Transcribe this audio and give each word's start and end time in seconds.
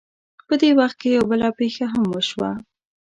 په 0.47 0.53
دې 0.61 0.69
وخت 0.79 0.97
کې 1.01 1.09
یوه 1.15 1.27
بله 1.31 1.47
پېښه 1.59 1.85
هم 1.93 2.03
وشوه. 2.09 2.51